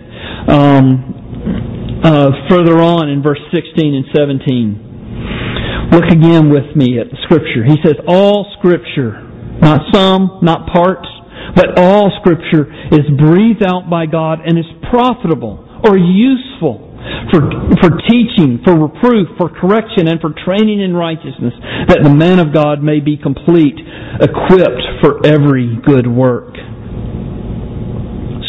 um, 0.46 2.00
uh, 2.04 2.30
further 2.48 2.78
on 2.78 3.08
in 3.08 3.22
verse 3.22 3.40
16 3.50 3.94
and 3.94 4.06
17. 4.14 5.90
Look 5.90 6.06
again 6.06 6.50
with 6.50 6.76
me 6.76 6.98
at 7.00 7.10
the 7.10 7.18
scripture. 7.24 7.64
He 7.66 7.76
says, 7.82 7.96
all 8.06 8.46
scripture, 8.58 9.18
not 9.58 9.80
some, 9.92 10.38
not 10.42 10.68
parts, 10.70 11.08
but 11.56 11.78
all 11.78 12.10
scripture 12.20 12.70
is 12.92 13.06
breathed 13.18 13.62
out 13.62 13.90
by 13.90 14.06
God 14.06 14.40
and 14.44 14.58
is 14.58 14.66
profitable 14.90 15.66
or 15.82 15.98
useful 15.98 16.93
for, 17.30 17.40
for 17.80 17.90
teaching, 18.08 18.60
for 18.64 18.74
reproof, 18.74 19.28
for 19.36 19.48
correction, 19.48 20.08
and 20.08 20.20
for 20.20 20.32
training 20.44 20.80
in 20.80 20.94
righteousness, 20.94 21.54
that 21.88 22.02
the 22.02 22.12
man 22.12 22.38
of 22.38 22.52
God 22.52 22.82
may 22.82 23.00
be 23.00 23.16
complete, 23.16 23.76
equipped 24.20 24.84
for 25.02 25.24
every 25.26 25.76
good 25.84 26.06
work. 26.06 26.54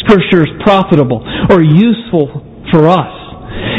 Scripture 0.06 0.46
is 0.46 0.52
profitable 0.62 1.20
or 1.50 1.60
useful 1.60 2.30
for 2.70 2.86
us. 2.86 3.14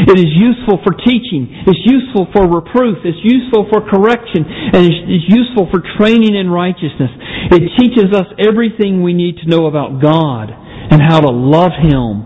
It 0.08 0.18
is 0.18 0.30
useful 0.30 0.78
for 0.84 0.92
teaching. 0.92 1.48
It's 1.66 1.82
useful 1.86 2.28
for 2.34 2.46
reproof. 2.46 2.98
It's 3.02 3.18
useful 3.22 3.66
for 3.70 3.80
correction. 3.82 4.44
And 4.44 4.84
it's 4.86 5.26
useful 5.26 5.68
for 5.70 5.82
training 5.98 6.34
in 6.34 6.50
righteousness. 6.50 7.10
It 7.50 7.62
teaches 7.78 8.14
us 8.14 8.26
everything 8.38 9.02
we 9.02 9.14
need 9.14 9.38
to 9.42 9.46
know 9.48 9.66
about 9.66 10.02
God 10.02 10.50
and 10.90 11.02
how 11.02 11.20
to 11.20 11.30
love 11.30 11.72
Him, 11.80 12.24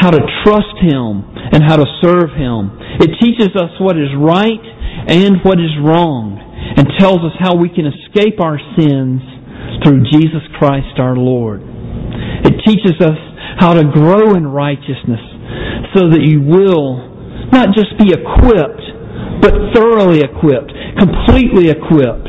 how 0.00 0.10
to 0.10 0.20
trust 0.44 0.76
Him, 0.80 1.24
and 1.52 1.64
how 1.64 1.76
to 1.76 1.86
serve 2.00 2.32
Him. 2.36 2.76
It 3.00 3.16
teaches 3.20 3.54
us 3.56 3.72
what 3.80 3.96
is 3.96 4.10
right 4.16 4.64
and 5.08 5.40
what 5.44 5.58
is 5.60 5.72
wrong 5.80 6.36
and 6.76 6.86
tells 6.98 7.20
us 7.24 7.32
how 7.38 7.56
we 7.56 7.68
can 7.68 7.86
escape 7.86 8.40
our 8.40 8.58
sins 8.76 9.22
through 9.84 10.04
Jesus 10.10 10.42
Christ 10.58 10.98
our 10.98 11.16
Lord. 11.16 11.62
It 12.44 12.60
teaches 12.66 12.98
us 13.00 13.18
how 13.58 13.74
to 13.74 13.84
grow 13.84 14.34
in 14.34 14.46
righteousness 14.46 15.22
so 15.94 16.10
that 16.10 16.22
you 16.22 16.40
will 16.42 17.08
not 17.50 17.72
just 17.74 17.96
be 17.96 18.12
equipped, 18.12 18.84
but 19.40 19.54
thoroughly 19.72 20.20
equipped, 20.20 20.72
completely 20.98 21.70
equipped 21.70 22.28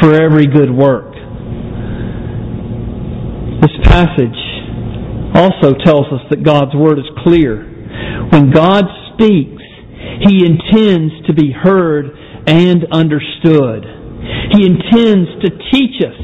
for 0.00 0.14
every 0.14 0.46
good 0.46 0.70
work. 0.70 1.12
This 3.60 3.74
passage 3.84 4.43
also 5.34 5.74
tells 5.84 6.06
us 6.14 6.22
that 6.30 6.42
God's 6.42 6.74
Word 6.74 6.98
is 6.98 7.10
clear. 7.26 7.58
When 8.30 8.50
God 8.50 8.84
speaks, 9.12 9.62
He 10.26 10.46
intends 10.46 11.26
to 11.26 11.34
be 11.34 11.50
heard 11.50 12.06
and 12.46 12.86
understood. 12.92 13.82
He 14.54 14.64
intends 14.64 15.28
to 15.42 15.50
teach 15.74 15.98
us 16.06 16.18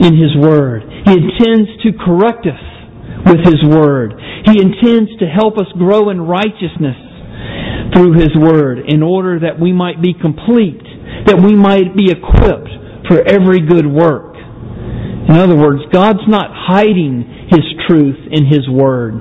in 0.00 0.16
His 0.16 0.32
Word. 0.40 0.82
He 1.04 1.12
intends 1.12 1.68
to 1.84 1.92
correct 2.00 2.48
us 2.48 2.64
with 3.26 3.44
His 3.44 3.60
Word. 3.68 4.14
He 4.46 4.56
intends 4.60 5.12
to 5.20 5.26
help 5.26 5.58
us 5.58 5.68
grow 5.76 6.08
in 6.10 6.20
righteousness 6.20 6.96
through 7.94 8.14
His 8.14 8.32
Word 8.34 8.88
in 8.88 9.02
order 9.02 9.38
that 9.40 9.60
we 9.60 9.72
might 9.72 10.00
be 10.00 10.14
complete, 10.14 10.82
that 11.26 11.38
we 11.38 11.54
might 11.54 11.94
be 11.94 12.10
equipped 12.10 12.72
for 13.08 13.20
every 13.20 13.60
good 13.60 13.86
work. 13.86 14.32
In 15.28 15.36
other 15.36 15.56
words, 15.56 15.82
God's 15.92 16.26
not 16.26 16.50
hiding 16.50 17.41
His 17.52 17.66
truth 17.86 18.16
in 18.32 18.48
His 18.48 18.64
Word, 18.68 19.20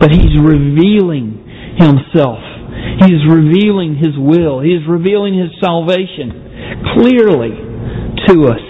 but 0.00 0.10
He's 0.10 0.32
revealing 0.40 1.44
Himself. 1.76 2.40
He's 3.04 3.20
revealing 3.28 4.00
His 4.00 4.16
will. 4.16 4.60
He's 4.60 4.82
revealing 4.88 5.36
His 5.36 5.52
salvation. 5.60 6.96
clearly 6.96 7.52
to 8.28 8.34
us 8.48 8.64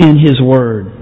in 0.00 0.16
His 0.18 0.40
Word. 0.40 0.96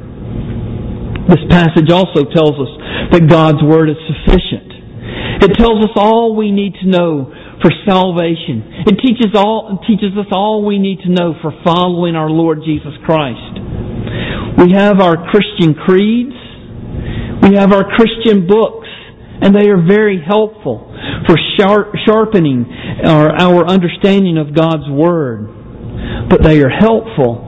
This 1.28 1.44
passage 1.50 1.90
also 1.92 2.24
tells 2.24 2.56
us 2.56 2.72
that 3.12 3.28
God's 3.28 3.62
Word 3.62 3.90
is 3.90 4.00
sufficient. 4.08 4.72
It 5.44 5.54
tells 5.54 5.84
us 5.84 5.92
all 5.94 6.34
we 6.34 6.50
need 6.50 6.74
to 6.82 6.88
know 6.88 7.30
for 7.60 7.70
salvation. 7.86 8.86
It 8.86 8.96
teaches 9.02 9.34
all 9.34 9.78
teaches 9.86 10.16
us 10.16 10.26
all 10.32 10.64
we 10.64 10.78
need 10.78 11.00
to 11.04 11.10
know 11.10 11.34
for 11.42 11.52
following 11.64 12.16
our 12.16 12.30
Lord 12.30 12.60
Jesus 12.64 12.94
Christ. 13.04 13.60
We 14.58 14.72
have 14.72 15.00
our 15.00 15.30
Christian 15.30 15.74
creeds. 15.74 16.37
We 17.48 17.56
have 17.56 17.72
our 17.72 17.84
Christian 17.96 18.46
books, 18.46 18.88
and 19.40 19.54
they 19.54 19.70
are 19.70 19.80
very 19.80 20.20
helpful 20.20 20.92
for 21.26 21.36
sharpening 21.56 22.66
our, 23.06 23.30
our 23.30 23.66
understanding 23.66 24.36
of 24.36 24.54
God's 24.54 24.88
Word. 24.90 25.48
But 26.28 26.42
they 26.42 26.60
are 26.60 26.68
helpful 26.68 27.44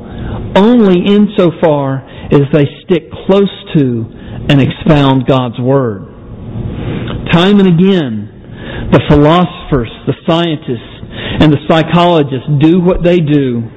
only 0.56 1.04
insofar 1.04 2.06
as 2.32 2.42
they 2.52 2.64
stick 2.84 3.10
close 3.26 3.52
to 3.76 4.04
and 4.48 4.60
expound 4.60 5.26
God's 5.26 5.60
Word. 5.60 6.06
Time 7.32 7.60
and 7.60 7.68
again, 7.68 8.88
the 8.92 9.02
philosophers, 9.08 9.90
the 10.06 10.14
scientists, 10.26 10.96
and 11.40 11.52
the 11.52 11.58
psychologists 11.68 12.48
do 12.60 12.80
what 12.80 13.04
they 13.04 13.18
do. 13.18 13.68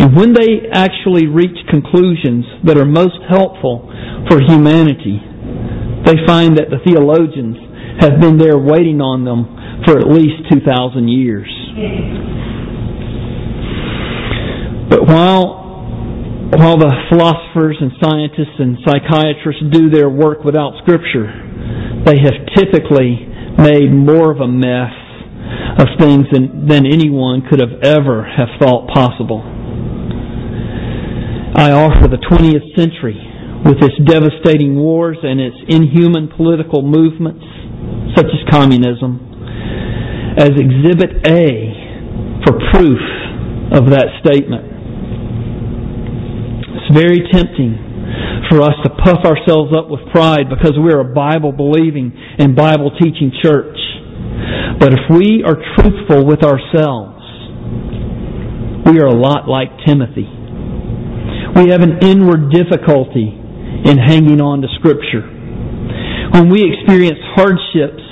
And 0.00 0.16
when 0.16 0.32
they 0.32 0.64
actually 0.72 1.26
reach 1.26 1.56
conclusions 1.68 2.44
that 2.64 2.78
are 2.78 2.86
most 2.86 3.20
helpful 3.28 3.84
for 4.32 4.40
humanity, 4.40 5.20
they 6.08 6.16
find 6.26 6.56
that 6.56 6.72
the 6.72 6.80
theologians 6.88 7.56
have 8.00 8.18
been 8.18 8.38
there 8.38 8.56
waiting 8.56 9.00
on 9.04 9.28
them 9.28 9.44
for 9.84 9.98
at 10.00 10.08
least 10.08 10.48
2,000 10.50 11.08
years. 11.08 11.48
But 14.88 15.06
while 15.06 15.60
while 16.50 16.76
the 16.76 16.90
philosophers 17.08 17.76
and 17.80 17.92
scientists 18.02 18.58
and 18.58 18.78
psychiatrists 18.82 19.62
do 19.70 19.88
their 19.88 20.08
work 20.08 20.42
without 20.42 20.74
Scripture, 20.82 21.30
they 22.04 22.18
have 22.18 22.34
typically 22.56 23.22
made 23.56 23.92
more 23.92 24.32
of 24.32 24.40
a 24.40 24.48
mess 24.48 24.90
of 25.78 25.86
things 26.00 26.26
than, 26.32 26.66
than 26.66 26.86
anyone 26.86 27.46
could 27.48 27.60
have 27.60 27.78
ever 27.84 28.24
have 28.24 28.48
thought 28.58 28.88
possible. 28.88 29.59
I 31.54 31.72
offer 31.72 32.06
the 32.06 32.22
20th 32.30 32.78
century 32.78 33.18
with 33.66 33.82
its 33.82 33.98
devastating 34.06 34.76
wars 34.78 35.18
and 35.22 35.40
its 35.40 35.56
inhuman 35.68 36.28
political 36.36 36.82
movements, 36.82 37.44
such 38.16 38.26
as 38.26 38.40
communism, 38.50 39.18
as 40.38 40.50
Exhibit 40.54 41.26
A 41.26 41.74
for 42.46 42.54
proof 42.72 43.02
of 43.72 43.90
that 43.90 44.08
statement 44.24 44.66
It's 46.74 46.98
very 46.98 47.22
tempting 47.30 47.78
for 48.48 48.62
us 48.62 48.74
to 48.82 48.90
puff 48.90 49.22
ourselves 49.24 49.70
up 49.76 49.90
with 49.90 50.00
pride 50.10 50.48
because 50.48 50.74
we're 50.76 51.00
a 51.00 51.14
Bible 51.14 51.52
believing 51.52 52.12
and 52.38 52.56
Bible 52.56 52.90
teaching 52.98 53.30
church. 53.42 53.78
But 54.78 54.92
if 54.94 55.00
we 55.10 55.44
are 55.44 55.54
truthful 55.76 56.26
with 56.26 56.42
ourselves, 56.42 57.20
we 58.86 58.98
are 58.98 59.06
a 59.06 59.14
lot 59.14 59.46
like 59.46 59.68
Timothy. 59.86 60.39
We 61.56 61.70
have 61.70 61.82
an 61.82 61.98
inward 62.02 62.50
difficulty 62.52 63.28
in 63.84 63.98
hanging 63.98 64.40
on 64.40 64.62
to 64.62 64.68
Scripture. 64.78 65.26
When 66.32 66.48
we 66.48 66.62
experience 66.62 67.18
hardships, 67.34 68.02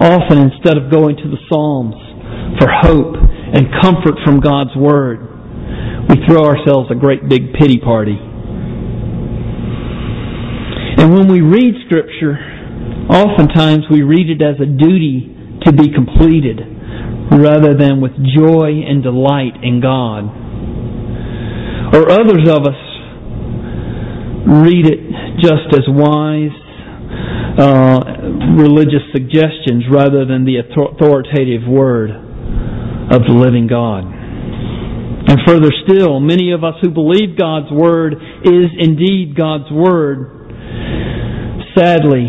often 0.00 0.38
instead 0.50 0.76
of 0.76 0.90
going 0.90 1.16
to 1.16 1.28
the 1.30 1.38
Psalms 1.48 1.94
for 2.58 2.68
hope 2.68 3.16
and 3.16 3.70
comfort 3.80 4.18
from 4.24 4.40
God's 4.40 4.74
Word, 4.76 5.20
we 6.08 6.16
throw 6.26 6.44
ourselves 6.44 6.90
a 6.90 6.94
great 6.94 7.28
big 7.28 7.54
pity 7.54 7.78
party. 7.78 8.18
And 10.98 11.14
when 11.14 11.28
we 11.28 11.40
read 11.40 11.74
Scripture, 11.86 12.36
oftentimes 13.08 13.84
we 13.90 14.02
read 14.02 14.28
it 14.28 14.42
as 14.42 14.60
a 14.60 14.66
duty 14.66 15.30
to 15.64 15.72
be 15.72 15.92
completed 15.92 16.60
rather 17.30 17.76
than 17.76 18.00
with 18.00 18.12
joy 18.36 18.82
and 18.86 19.02
delight 19.02 19.62
in 19.62 19.80
God. 19.80 20.43
Or 21.94 22.10
others 22.10 22.48
of 22.50 22.66
us 22.66 22.80
read 24.50 24.84
it 24.84 24.98
just 25.38 25.70
as 25.72 25.86
wise 25.86 26.50
uh, 27.56 28.00
religious 28.58 29.06
suggestions 29.12 29.84
rather 29.88 30.26
than 30.26 30.44
the 30.44 30.58
authoritative 30.58 31.62
word 31.68 32.10
of 32.10 33.22
the 33.28 33.32
living 33.32 33.68
God. 33.68 34.04
And 35.26 35.38
further 35.46 35.70
still, 35.86 36.18
many 36.18 36.50
of 36.50 36.64
us 36.64 36.74
who 36.82 36.90
believe 36.90 37.38
God's 37.38 37.70
Word 37.70 38.14
is 38.42 38.66
indeed 38.76 39.36
God's 39.36 39.70
Word, 39.70 40.50
sadly, 41.78 42.26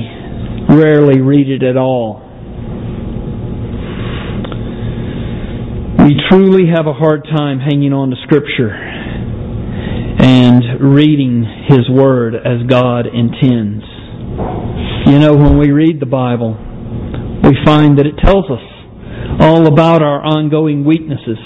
rarely 0.70 1.22
read 1.22 1.50
it 1.50 1.64
at 1.64 1.76
all. 1.76 2.22
We 6.06 6.16
truly 6.30 6.70
have 6.74 6.86
a 6.86 6.94
hard 6.94 7.26
time 7.36 7.60
hanging 7.60 7.94
on 7.94 8.12
to 8.12 8.16
Scripture 8.24 8.85
and 10.26 10.82
reading 10.82 11.46
His 11.70 11.88
Word 11.90 12.34
as 12.34 12.66
God 12.68 13.06
intends. 13.06 13.86
You 15.06 15.20
know, 15.20 15.34
when 15.38 15.60
we 15.60 15.70
read 15.72 16.02
the 16.02 16.10
Bible, 16.10 16.58
we 17.44 17.54
find 17.64 18.00
that 18.00 18.08
it 18.08 18.18
tells 18.24 18.50
us 18.50 18.66
all 19.40 19.68
about 19.68 20.02
our 20.02 20.24
ongoing 20.26 20.84
weaknesses 20.84 21.38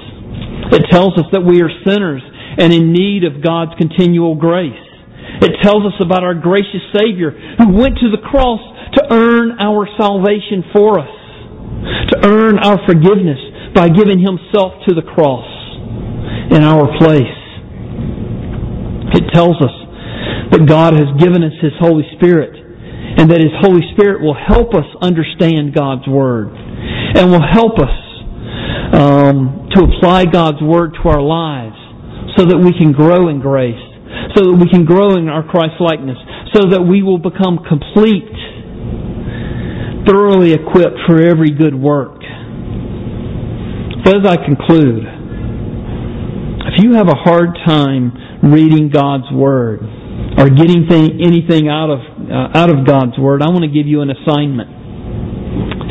it 0.71 0.85
tells 0.91 1.17
us 1.17 1.25
that 1.31 1.41
we 1.41 1.61
are 1.61 1.71
sinners 1.85 2.21
and 2.57 2.73
in 2.73 2.93
need 2.93 3.23
of 3.23 3.41
God's 3.41 3.73
continual 3.77 4.35
grace. 4.35 4.77
It 5.41 5.57
tells 5.63 5.85
us 5.85 5.97
about 6.01 6.23
our 6.23 6.35
gracious 6.35 6.83
Savior 6.93 7.31
who 7.57 7.73
went 7.73 7.97
to 7.97 8.09
the 8.13 8.21
cross 8.21 8.61
to 8.93 9.01
earn 9.09 9.57
our 9.59 9.87
salvation 9.97 10.63
for 10.73 10.99
us, 10.99 11.13
to 12.13 12.15
earn 12.21 12.59
our 12.59 12.77
forgiveness 12.85 13.39
by 13.73 13.89
giving 13.89 14.19
Himself 14.19 14.73
to 14.87 14.93
the 14.93 15.05
cross 15.05 15.47
in 16.53 16.61
our 16.61 16.85
place. 16.99 17.38
It 19.19 19.27
tells 19.35 19.59
us 19.59 19.75
that 20.55 20.63
God 20.65 20.95
has 20.95 21.11
given 21.19 21.43
us 21.43 21.51
His 21.59 21.75
Holy 21.79 22.07
Spirit 22.15 22.55
and 22.55 23.27
that 23.29 23.43
His 23.43 23.51
Holy 23.59 23.83
Spirit 23.91 24.23
will 24.23 24.37
help 24.37 24.73
us 24.73 24.87
understand 25.01 25.75
God's 25.75 26.07
Word 26.07 26.55
and 26.55 27.27
will 27.27 27.43
help 27.43 27.75
us 27.83 27.95
um, 28.95 29.67
to 29.75 29.83
apply 29.83 30.25
God's 30.25 30.61
Word 30.63 30.95
to 31.03 31.09
our 31.09 31.21
lives 31.21 31.75
so 32.37 32.45
that 32.45 32.57
we 32.57 32.71
can 32.71 32.93
grow 32.93 33.27
in 33.27 33.41
grace, 33.43 33.81
so 34.39 34.47
that 34.47 34.55
we 34.55 34.69
can 34.71 34.85
grow 34.85 35.19
in 35.19 35.27
our 35.27 35.43
Christ 35.43 35.75
likeness, 35.83 36.17
so 36.55 36.69
that 36.71 36.81
we 36.81 37.03
will 37.03 37.19
become 37.19 37.59
complete, 37.67 38.31
thoroughly 40.07 40.53
equipped 40.53 40.95
for 41.05 41.19
every 41.19 41.51
good 41.51 41.75
work. 41.75 42.23
So 44.05 44.15
as 44.15 44.23
I 44.23 44.37
conclude, 44.39 45.03
if 46.71 46.83
you 46.83 46.93
have 46.95 47.09
a 47.09 47.19
hard 47.19 47.57
time 47.65 48.13
reading 48.43 48.89
God's 48.89 49.31
Word 49.31 49.81
or 50.37 50.49
getting 50.49 50.87
thing, 50.87 51.19
anything 51.21 51.67
out 51.67 51.89
of 51.89 51.99
uh, 51.99 52.57
out 52.57 52.69
of 52.69 52.85
God's 52.85 53.17
Word, 53.17 53.41
I 53.41 53.49
want 53.49 53.63
to 53.63 53.71
give 53.71 53.87
you 53.87 54.01
an 54.01 54.09
assignment. 54.11 54.69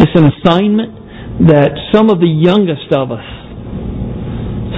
It's 0.00 0.14
an 0.14 0.30
assignment 0.30 1.46
that 1.48 1.70
some 1.92 2.10
of 2.10 2.20
the 2.20 2.30
youngest 2.30 2.92
of 2.92 3.10
us, 3.10 3.26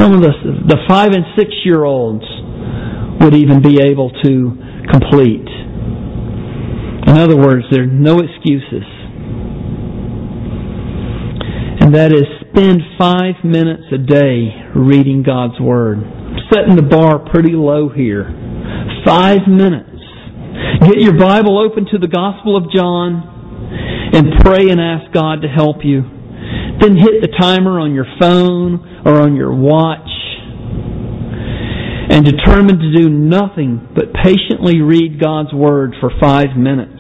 some 0.01 0.15
of 0.15 0.21
the, 0.21 0.33
the 0.67 0.79
five 0.89 1.13
and 1.13 1.25
six 1.37 1.51
year 1.65 1.85
olds, 1.85 2.25
would 3.21 3.35
even 3.35 3.63
be 3.63 3.81
able 3.83 4.11
to 4.25 4.33
complete. 4.91 5.49
In 7.07 7.17
other 7.17 7.37
words, 7.37 7.65
there 7.71 7.85
are 7.85 7.87
no 7.87 8.19
excuses. 8.19 8.85
And 11.81 11.95
that 11.95 12.13
is 12.13 12.25
spend 12.51 12.81
five 12.99 13.45
minutes 13.45 13.85
a 13.93 13.99
day 13.99 14.53
reading 14.75 15.23
God's 15.23 15.61
Word. 15.61 16.20
Setting 16.53 16.77
the 16.77 16.87
bar 16.89 17.19
pretty 17.31 17.53
low 17.53 17.89
here. 17.89 18.29
Five 19.05 19.47
minutes. 19.47 19.89
Get 20.81 20.99
your 20.99 21.19
Bible 21.19 21.59
open 21.59 21.87
to 21.93 21.99
the 21.99 22.09
Gospel 22.09 22.57
of 22.57 22.71
John 22.75 24.11
and 24.13 24.33
pray 24.45 24.71
and 24.71 24.81
ask 24.81 25.13
God 25.13 25.43
to 25.43 25.49
help 25.49 25.85
you 25.85 26.21
then 26.81 26.97
hit 26.97 27.21
the 27.21 27.29
timer 27.39 27.79
on 27.79 27.95
your 27.95 28.07
phone 28.19 29.03
or 29.05 29.21
on 29.21 29.37
your 29.37 29.53
watch 29.55 30.09
and 32.11 32.25
determine 32.25 32.79
to 32.79 32.93
do 32.97 33.09
nothing 33.09 33.87
but 33.95 34.13
patiently 34.15 34.81
read 34.81 35.21
God's 35.21 35.53
Word 35.53 35.95
for 36.01 36.11
five 36.21 36.57
minutes. 36.57 36.97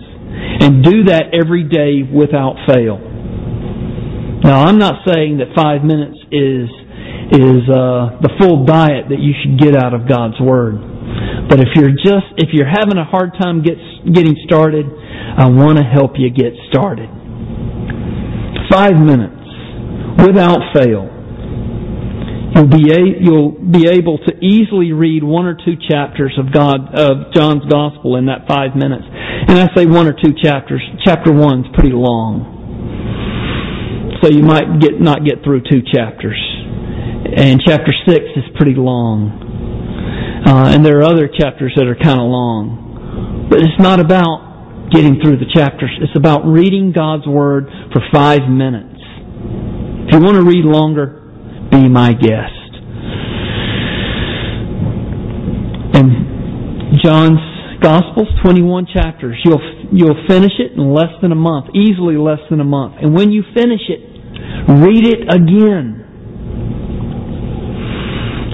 And 0.61 0.85
do 0.85 1.05
that 1.05 1.35
every 1.35 1.65
day 1.65 2.03
without 2.07 2.55
fail. 2.69 2.99
Now, 4.45 4.65
I'm 4.65 4.79
not 4.79 5.03
saying 5.07 5.39
that 5.39 5.49
five 5.57 5.83
minutes 5.85 6.17
is 6.31 6.69
is 7.31 7.63
uh, 7.71 8.19
the 8.19 8.31
full 8.43 8.67
diet 8.67 9.07
that 9.11 9.23
you 9.23 9.31
should 9.39 9.59
get 9.59 9.79
out 9.79 9.95
of 9.95 10.09
God's 10.09 10.41
Word. 10.41 10.83
But 11.49 11.61
if 11.61 11.69
you're 11.75 11.95
just 11.95 12.27
if 12.39 12.51
you're 12.53 12.69
having 12.69 12.99
a 12.99 13.05
hard 13.05 13.35
time 13.39 13.63
get, 13.63 13.79
getting 14.13 14.35
started, 14.47 14.87
I 14.87 15.47
want 15.47 15.79
to 15.79 15.85
help 15.85 16.19
you 16.19 16.31
get 16.31 16.55
started. 16.71 17.09
Five 18.71 18.99
minutes 18.99 19.41
without 20.19 20.59
fail. 20.75 21.07
You'll 22.55 22.67
be, 22.67 22.91
a, 22.91 22.99
you'll 23.21 23.53
be 23.53 23.87
able 23.89 24.19
to 24.27 24.35
easily 24.43 24.93
read 24.93 25.23
one 25.23 25.47
or 25.47 25.55
two 25.55 25.79
chapters 25.89 26.37
of 26.37 26.53
God 26.53 26.93
of 26.99 27.33
John's 27.33 27.63
Gospel 27.71 28.17
in 28.17 28.27
that 28.27 28.49
five 28.49 28.75
minutes. 28.75 29.05
And 29.07 29.59
I 29.59 29.69
say 29.75 29.87
one 29.87 30.07
or 30.07 30.13
two 30.13 30.35
chapters. 30.43 30.83
Chapter 31.05 31.33
one's 31.33 31.67
pretty 31.75 31.95
long, 31.95 32.43
so 34.21 34.29
you 34.29 34.43
might 34.43 34.81
get 34.81 35.01
not 35.01 35.25
get 35.25 35.45
through 35.45 35.63
two 35.71 35.81
chapters. 35.95 36.39
And 37.31 37.61
chapter 37.65 37.93
six 38.07 38.25
is 38.35 38.45
pretty 38.57 38.75
long, 38.75 40.43
uh, 40.47 40.75
and 40.75 40.85
there 40.85 40.99
are 40.99 41.05
other 41.05 41.29
chapters 41.29 41.73
that 41.77 41.87
are 41.87 41.95
kind 41.95 42.19
of 42.19 42.27
long. 42.27 43.47
But 43.49 43.61
it's 43.61 43.79
not 43.79 44.01
about 44.01 44.91
getting 44.91 45.21
through 45.23 45.39
the 45.39 45.47
chapters. 45.55 45.91
It's 46.03 46.17
about 46.17 46.43
reading 46.45 46.93
God's 46.93 47.27
Word 47.27 47.71
for 47.93 48.03
five 48.13 48.51
minutes. 48.51 48.99
If 50.11 50.15
you 50.15 50.21
want 50.21 50.37
to 50.37 50.43
read 50.43 50.65
longer, 50.65 51.23
be 51.71 51.89
my 51.89 52.13
guest. 52.13 52.71
And 55.95 56.99
John's 57.03 57.39
Gospels, 57.81 58.29
21 58.43 58.87
chapters. 58.93 59.41
You'll, 59.45 59.63
you'll 59.93 60.27
finish 60.29 60.53
it 60.59 60.73
in 60.73 60.93
less 60.93 61.15
than 61.23 61.33
a 61.33 61.39
month, 61.39 61.75
easily 61.75 62.17
less 62.17 62.41
than 62.51 62.61
a 62.61 62.65
month. 62.65 62.97
And 63.01 63.15
when 63.15 63.33
you 63.33 63.43
finish 63.55 63.81
it, 63.89 64.01
read 64.69 65.07
it 65.07 65.33
again. 65.33 66.00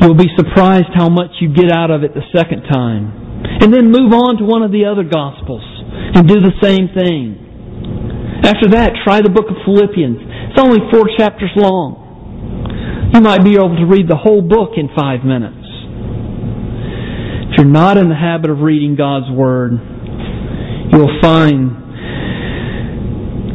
You'll 0.07 0.15
be 0.15 0.31
surprised 0.39 0.95
how 0.95 1.09
much 1.09 1.35
you 1.43 1.51
get 1.51 1.67
out 1.67 1.91
of 1.91 2.05
it 2.05 2.15
the 2.15 2.23
second 2.31 2.63
time. 2.71 3.11
And 3.59 3.75
then 3.75 3.91
move 3.91 4.15
on 4.15 4.39
to 4.39 4.45
one 4.47 4.63
of 4.63 4.71
the 4.71 4.87
other 4.87 5.03
Gospels 5.03 5.67
and 6.15 6.29
do 6.29 6.39
the 6.39 6.55
same 6.63 6.95
thing. 6.95 7.35
After 8.47 8.71
that, 8.79 8.95
try 9.03 9.19
the 9.21 9.35
book 9.35 9.51
of 9.51 9.59
Philippians. 9.67 10.55
It's 10.55 10.63
only 10.63 10.79
four 10.95 11.11
chapters 11.19 11.51
long. 11.59 13.11
You 13.15 13.21
might 13.21 13.43
be 13.43 13.59
able 13.59 13.75
to 13.75 13.87
read 13.91 14.07
the 14.07 14.15
whole 14.15 14.47
book 14.47 14.79
in 14.79 14.95
five 14.95 15.27
minutes. 15.27 15.67
If 17.51 17.59
you're 17.59 17.67
not 17.67 17.99
in 17.99 18.07
the 18.09 18.15
habit 18.15 18.51
of 18.51 18.63
reading 18.63 18.95
God's 18.95 19.27
Word, 19.35 19.75
you'll 20.95 21.19
find 21.19 21.83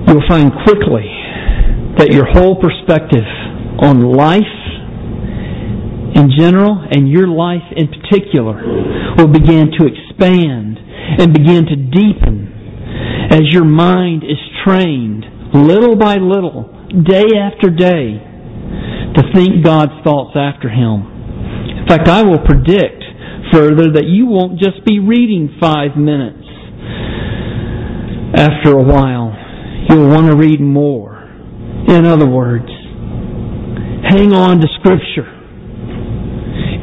you'll 0.04 0.28
find 0.28 0.52
quickly 0.68 1.08
that 1.96 2.12
your 2.12 2.28
whole 2.28 2.60
perspective 2.60 3.24
on 3.80 4.04
life 4.04 4.61
in 6.22 6.30
general 6.38 6.86
and 6.90 7.10
your 7.10 7.28
life 7.28 7.66
in 7.76 7.90
particular 7.90 8.62
will 9.18 9.28
begin 9.28 9.74
to 9.74 9.90
expand 9.90 10.78
and 11.18 11.34
begin 11.34 11.66
to 11.66 11.76
deepen 11.76 12.46
as 13.32 13.42
your 13.50 13.66
mind 13.66 14.24
is 14.24 14.38
trained 14.64 15.26
little 15.54 15.96
by 15.98 16.16
little, 16.16 16.64
day 16.92 17.26
after 17.42 17.70
day, 17.70 18.22
to 19.16 19.22
think 19.34 19.66
God's 19.66 19.92
thoughts 20.04 20.38
after 20.38 20.70
Him. 20.70 21.10
In 21.82 21.88
fact, 21.88 22.08
I 22.08 22.24
will 22.24 22.40
predict 22.40 23.04
further 23.52 23.92
that 23.94 24.06
you 24.06 24.28
won't 24.28 24.60
just 24.60 24.86
be 24.86 25.00
reading 25.00 25.58
five 25.60 25.98
minutes 25.98 26.48
after 28.36 28.78
a 28.78 28.84
while. 28.84 29.36
You'll 29.90 30.08
want 30.08 30.28
to 30.28 30.38
read 30.38 30.62
more. 30.62 31.20
In 31.88 32.06
other 32.06 32.28
words, 32.28 32.70
hang 34.08 34.34
on 34.34 34.62
to 34.62 34.68
Scripture. 34.80 35.41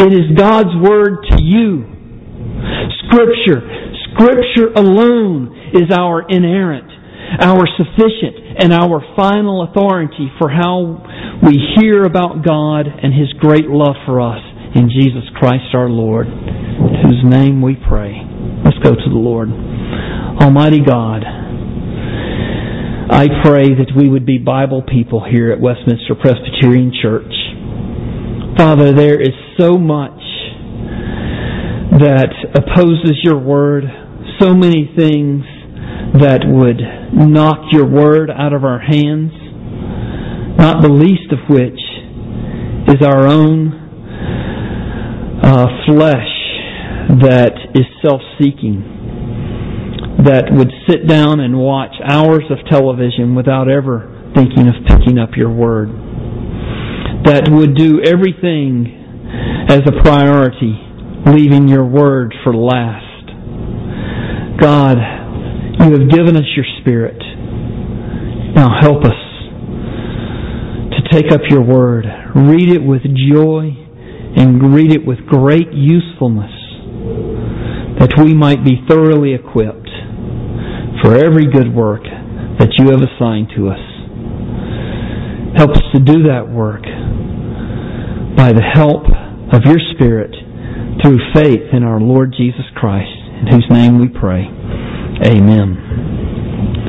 It 0.00 0.12
is 0.12 0.36
God's 0.36 0.74
Word 0.82 1.26
to 1.30 1.42
you. 1.42 1.84
Scripture. 3.06 3.62
Scripture 4.12 4.72
alone 4.74 5.70
is 5.74 5.90
our 5.90 6.26
inerrant, 6.28 6.90
our 7.40 7.66
sufficient, 7.76 8.58
and 8.58 8.72
our 8.72 9.02
final 9.16 9.62
authority 9.62 10.30
for 10.38 10.48
how 10.48 11.02
we 11.42 11.58
hear 11.76 12.04
about 12.04 12.44
God 12.44 12.86
and 12.86 13.14
His 13.14 13.32
great 13.38 13.68
love 13.68 13.96
for 14.06 14.20
us 14.20 14.42
in 14.74 14.90
Jesus 14.90 15.24
Christ 15.38 15.74
our 15.74 15.88
Lord, 15.88 16.26
whose 16.26 17.22
name 17.24 17.62
we 17.62 17.76
pray. 17.76 18.20
Let's 18.64 18.78
go 18.78 18.90
to 18.90 19.08
the 19.08 19.18
Lord. 19.18 19.48
Almighty 20.42 20.80
God, 20.84 21.22
I 23.10 23.26
pray 23.42 23.74
that 23.74 23.92
we 23.96 24.08
would 24.08 24.26
be 24.26 24.38
Bible 24.38 24.82
people 24.82 25.24
here 25.24 25.50
at 25.50 25.60
Westminster 25.60 26.14
Presbyterian 26.14 26.92
Church. 27.00 27.32
Father, 28.58 28.92
there 28.92 29.20
is 29.22 29.34
so 29.56 29.78
much 29.78 30.18
that 32.00 32.34
opposes 32.56 33.16
your 33.22 33.38
word, 33.38 33.84
so 34.40 34.52
many 34.52 34.92
things 34.98 35.44
that 36.18 36.40
would 36.44 36.80
knock 37.14 37.70
your 37.70 37.86
word 37.86 38.32
out 38.32 38.52
of 38.52 38.64
our 38.64 38.80
hands, 38.80 39.30
not 40.58 40.82
the 40.82 40.88
least 40.88 41.30
of 41.30 41.38
which 41.48 41.78
is 42.88 43.06
our 43.06 43.28
own 43.28 43.68
uh, 45.44 45.66
flesh 45.86 46.34
that 47.22 47.54
is 47.76 47.86
self-seeking, 48.02 48.82
that 50.24 50.46
would 50.50 50.72
sit 50.90 51.06
down 51.06 51.38
and 51.38 51.56
watch 51.56 51.94
hours 52.10 52.42
of 52.50 52.58
television 52.68 53.36
without 53.36 53.70
ever 53.70 54.32
thinking 54.34 54.66
of 54.66 54.74
picking 54.84 55.16
up 55.16 55.30
your 55.36 55.50
word, 55.50 56.07
that 57.28 57.44
would 57.52 57.76
do 57.76 58.00
everything 58.00 58.88
as 59.68 59.84
a 59.84 59.92
priority, 60.00 60.72
leaving 61.28 61.68
your 61.68 61.84
word 61.84 62.34
for 62.42 62.54
last. 62.54 63.04
God, 64.58 64.96
you 65.84 65.92
have 65.92 66.08
given 66.08 66.36
us 66.36 66.48
your 66.56 66.64
Spirit. 66.80 67.20
Now 68.56 68.80
help 68.80 69.04
us 69.04 69.20
to 70.96 71.00
take 71.12 71.30
up 71.30 71.42
your 71.50 71.60
word, 71.60 72.06
read 72.34 72.72
it 72.72 72.82
with 72.82 73.02
joy, 73.04 73.76
and 74.34 74.74
read 74.74 74.90
it 74.90 75.04
with 75.06 75.18
great 75.26 75.68
usefulness, 75.70 76.52
that 78.00 78.16
we 78.24 78.32
might 78.32 78.64
be 78.64 78.80
thoroughly 78.88 79.34
equipped 79.34 79.90
for 81.04 81.14
every 81.14 81.44
good 81.52 81.74
work 81.74 82.04
that 82.58 82.70
you 82.78 82.88
have 82.88 83.02
assigned 83.04 83.48
to 83.54 83.68
us. 83.68 83.84
Help 85.58 85.72
us 85.72 85.82
to 85.92 86.00
do 86.00 86.22
that 86.22 86.48
work 86.48 86.84
by 88.38 88.52
the 88.52 88.62
help 88.62 89.02
of 89.52 89.66
your 89.66 89.82
Spirit 89.96 90.30
through 91.02 91.18
faith 91.34 91.74
in 91.74 91.82
our 91.82 91.98
Lord 91.98 92.32
Jesus 92.38 92.70
Christ, 92.76 93.10
in 93.34 93.48
whose 93.50 93.66
name 93.68 93.98
we 93.98 94.06
pray. 94.06 94.46
Amen. 95.26 96.87